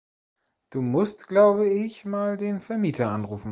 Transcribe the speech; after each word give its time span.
Du 0.71 0.81
musst, 0.81 1.27
glaube 1.27 1.69
ich, 1.69 2.05
mal 2.05 2.35
den 2.35 2.59
Vermieter 2.59 3.11
anrufen. 3.11 3.49